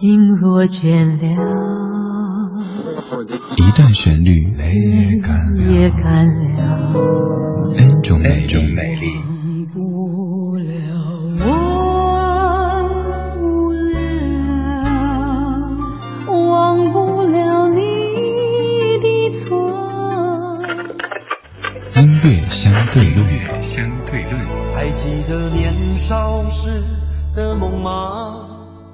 [0.00, 1.28] 心若倦了，
[3.58, 4.72] 一段旋律，泪
[5.74, 6.40] 也干了
[7.76, 8.48] ，N 种美丽。
[21.94, 23.28] 音乐相对论，
[23.60, 24.34] 相对论。
[24.74, 26.82] 还记得年少时
[27.36, 28.49] 的梦吗？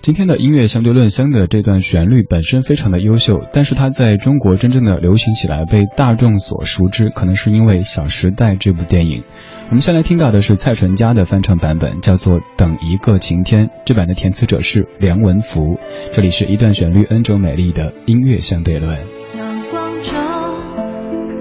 [0.00, 9.24] 今天的音乐相对论香的这段旋律本身非常的优秀，但是它在中国真正的流行起来，被大众所熟知，可能是因为《小时代》这部电影。
[9.66, 13.66] 我们先来听到的是蔡淳佳的翻唱版本，叫做《等一个晴天》。
[13.84, 15.78] 这版的填词者是梁文福。
[16.12, 18.96] 这里是一段旋律 N 种美丽的音乐相对论。
[19.36, 20.14] 阳光中，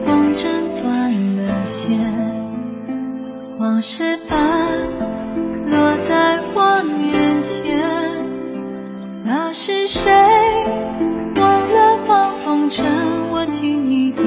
[0.03, 1.97] 风筝断了线，
[3.59, 4.16] 往事
[9.59, 10.13] 是谁
[11.35, 12.83] 忘了放风筝？
[13.31, 14.23] 我轻一点，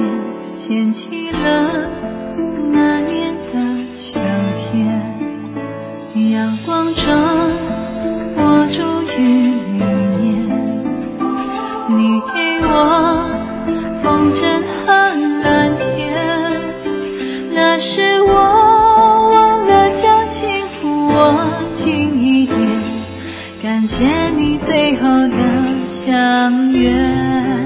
[0.56, 2.19] 牵起了
[23.80, 27.59] 感谢你最后的相约。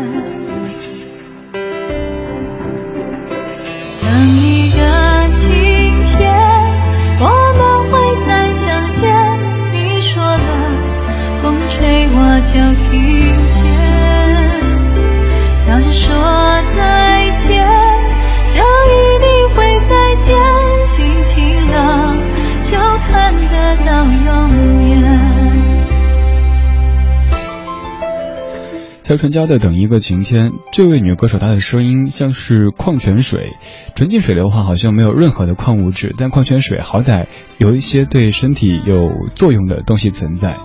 [29.04, 33.52] 蔡淳佳的《等一个晴天》，这位女歌手她的声音像是矿泉水，
[33.94, 37.26] 纯净水的话好像没有任何的矿物质，但矿泉水好歹
[37.58, 40.56] 有一些对身体有作用的东西存在。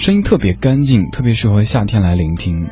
[0.00, 2.68] 声音特别干净，特别适合夏天来聆听。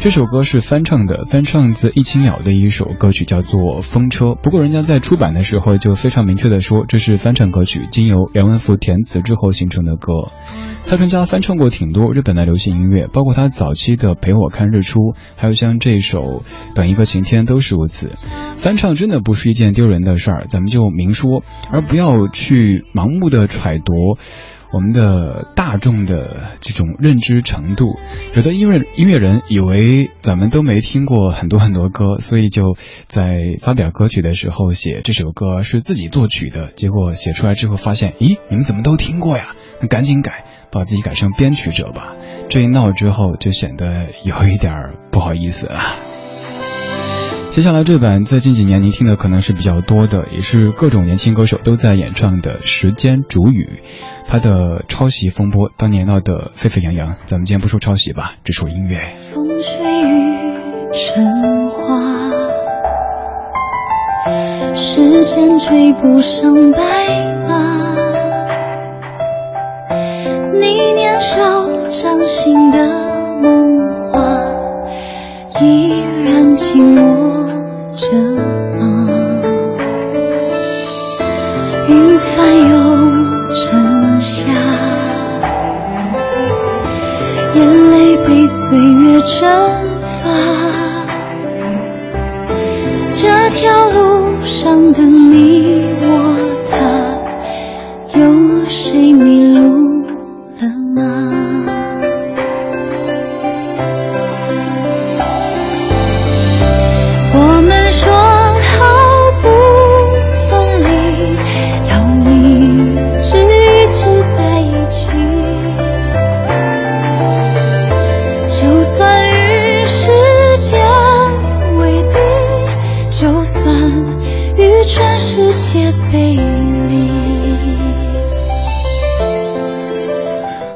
[0.00, 4.26] 这首歌是翻唱的，翻唱自易青鸟的一首歌曲，叫做《风车》。
[4.34, 10.28] 不过人家在出版的时候就非常明确的说，这是翻唱歌曲，经由梁文福填词之后形成的歌。
[10.88, 15.00] 蔡淳佳翻唱过挺多日本的流行音乐，包括他早期的《陪我看日出》，
[15.36, 16.20] 还有像这首
[16.74, 18.12] 《等一个晴天》都是如此。
[18.56, 23.92] 翻唱真的不是一件丢人的事儿，咱们就明说，而不要去盲目的揣度。
[24.72, 27.84] 我们的大众的这种认知程度，
[28.34, 32.78] 有的音乐音乐人以为咱们都没听过很多很多歌，所以就
[33.08, 39.54] 在发表歌曲的时候写这首歌是自己作曲的，结果写出来之后发现，咦，你们怎么都听过呀？
[39.88, 42.14] 赶紧改，把自己改成编曲者吧。
[42.48, 44.72] 这一闹之后，就显得有一点
[45.10, 45.80] 不好意思了。
[47.50, 53.80] 接下来这版在近几年您听的可能是比较多的，也是各种年轻歌手都在演唱的《时间煮雨》。
[54.28, 59.14] 他的抄袭风波当年闹得沸沸扬扬，咱们今天不说抄袭吧，只说音乐。
[59.16, 60.58] 风吹雨
[60.92, 62.30] 成花，
[64.74, 67.37] 时间追不上白
[72.48, 72.78] 心的
[73.42, 74.24] 梦话，
[75.60, 77.02] 依然紧握
[77.92, 78.16] 着
[78.78, 78.80] 吗？
[81.90, 82.78] 云翻涌。
[87.54, 89.50] 眼泪被岁月蒸
[90.00, 90.30] 发，
[93.12, 95.67] 这条路上的你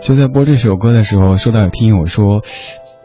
[0.02, 2.42] 就在播这首歌的时候，收到有听友说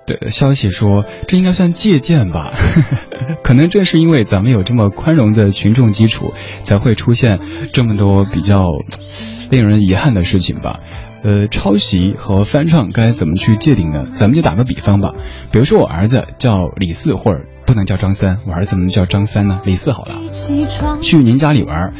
[0.07, 2.53] 的消息说，这应该算借鉴吧？
[3.43, 6.33] 可能正是因为咱们有这么宽容的群众基础，
[6.63, 7.39] 才会出现
[7.71, 8.65] 这么多比较
[9.51, 10.79] 令人遗憾的事情吧。
[11.23, 14.05] 呃，抄袭和翻唱该怎么去界定呢？
[14.13, 15.13] 咱们就打个比方吧，
[15.51, 19.59] 比如说我儿子叫李四，或者不能叫张三，我儿子怎么叫张三呢？
[19.65, 20.21] 李四好了。
[21.01, 21.93] 去您家里玩，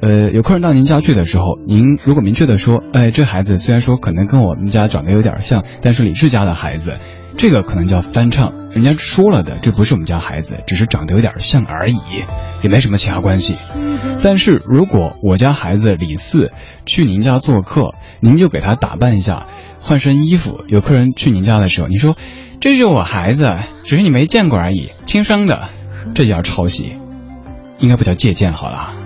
[0.00, 6.96] 呃，有客人到您家去的时候，您如果明确的说，哎，这孩子虽然说可能跟我们家长得有点像，但是李氏家的孩子。
[7.36, 11.96] 这个可能叫翻唱，人家说了的，这不是我们家孩子，只是长得有点像而已，
[12.62, 13.56] 也没什么其他关系。
[14.22, 16.52] 但是如果我家孩子李四
[16.86, 19.46] 去您家做客，您就给他打扮一下，
[19.80, 22.16] 换身衣服，有客人去您家的时候，你说
[22.60, 23.52] 这是我孩子，
[23.82, 25.70] 只是你没见过而已，亲生的，
[26.14, 26.98] 这叫抄袭，
[27.80, 29.03] 应该不叫借鉴好了。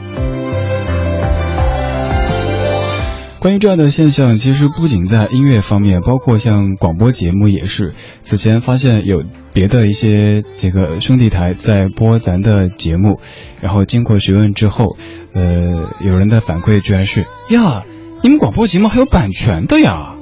[3.40, 7.92] 关于这样的现象，其实不仅在音乐方面，包括像广播节目也是。
[8.22, 13.20] 此前发现有别的一些这个兄弟台在播咱的节目，
[13.62, 14.96] 然后经过询问之后，
[15.34, 17.84] 呃，有人的反馈居然是呀，
[18.24, 20.16] 你们广播节目还有版权的呀？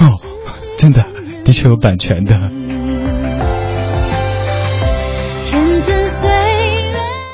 [0.00, 0.20] 哦
[0.78, 1.04] 真的，
[1.44, 2.61] 的确有版权的。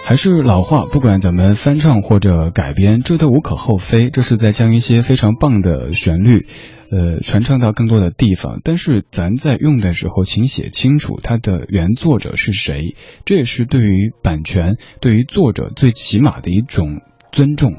[0.09, 4.09] 还是老话，不管咱们翻唱或者改编，这都无可厚非。
[4.09, 6.47] 这是在将一些非常棒的旋律，
[6.91, 8.63] 呃，传唱到更多的地方。
[8.65, 12.97] 但是咱在用的时候，请写清楚它的原作者是谁，
[13.27, 17.75] 这也是对于版权、对于作者最起码的一种尊重。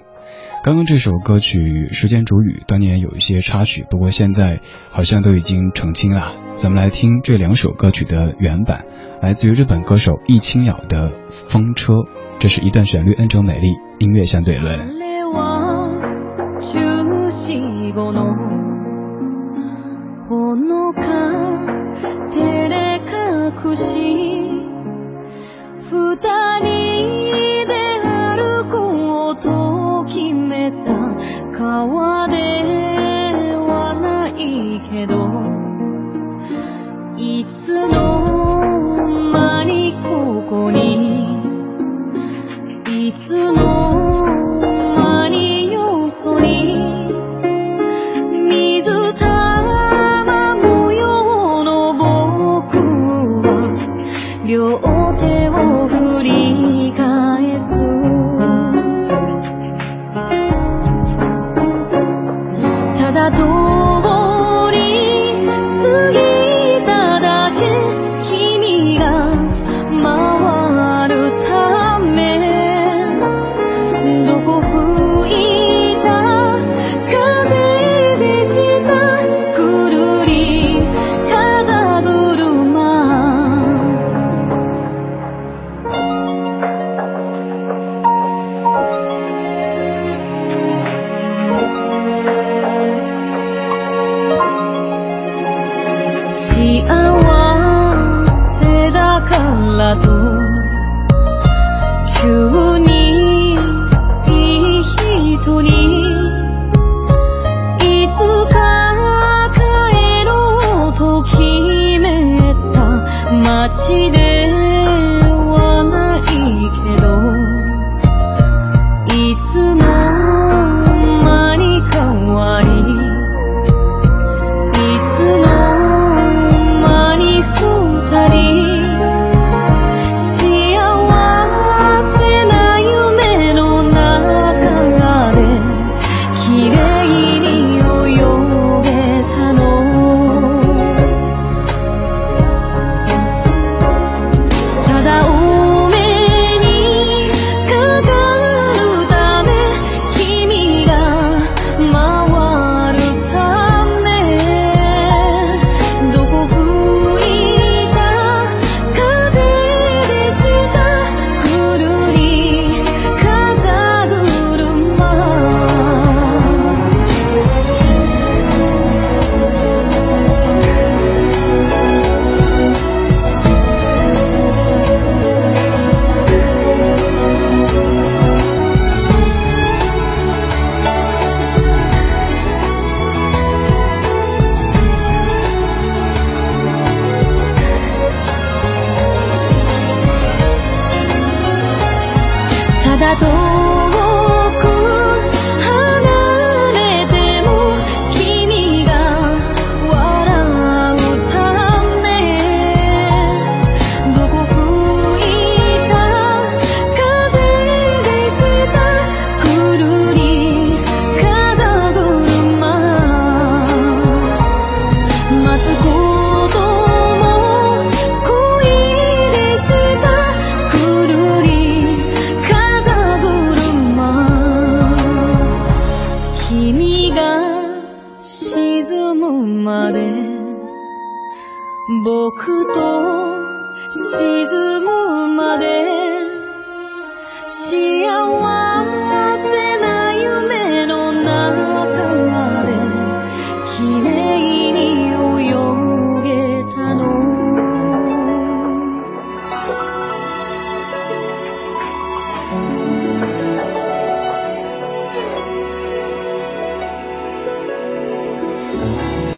[0.61, 4.59] 刚刚这首歌曲时间煮雨当年有一些插曲不过现在
[4.89, 6.33] 好像都已经澄清了。
[6.53, 8.85] 咱们来听这两首歌曲的原版
[9.21, 11.93] 来自于日本歌手易青鸟的风车
[12.39, 13.69] 这是一段旋律恩仇美丽
[13.99, 14.79] 音乐相对论。